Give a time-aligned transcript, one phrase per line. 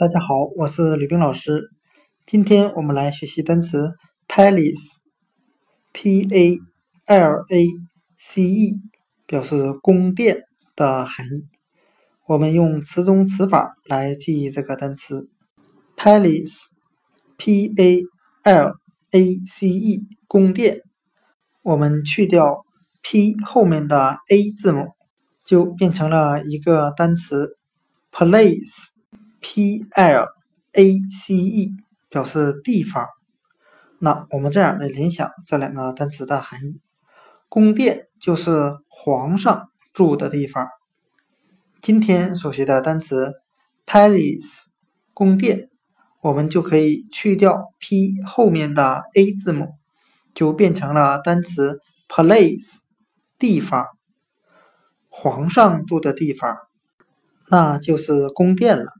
[0.00, 1.68] 大家好，我是吕冰老师。
[2.24, 3.90] 今天我们来学习单词
[4.28, 6.58] palace，p a
[7.04, 7.66] l a
[8.18, 8.80] c e，
[9.26, 10.44] 表示宫殿
[10.74, 11.46] 的含义。
[12.26, 15.28] 我们用词中词法来记忆这个单词
[15.98, 18.02] palace，p a
[18.42, 18.78] l
[19.10, 20.80] a c e，宫殿。
[21.60, 22.64] 我们去掉
[23.02, 24.94] p 后面的 a 字母，
[25.44, 27.54] 就变成了一个单词
[28.10, 28.88] place。
[29.40, 30.26] P L
[30.72, 31.72] A C E
[32.08, 33.06] 表示地方，
[33.98, 36.80] 那我们这样来联想这两个单词的含义：
[37.48, 40.68] 宫殿就是皇上住的地方。
[41.80, 43.34] 今天所学的单词
[43.86, 44.46] palace
[45.14, 45.70] 宫殿，
[46.20, 49.74] 我们就可以去掉 P 后面的 A 字母，
[50.34, 52.66] 就变成了单词 place
[53.38, 53.86] 地方，
[55.08, 56.58] 皇上住的地方，
[57.48, 58.99] 那就是宫殿了。